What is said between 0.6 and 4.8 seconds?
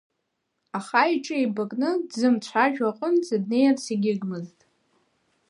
Аха иҿы еибакны, дзымцәажәо аҟынӡа днеирц егьигмызт.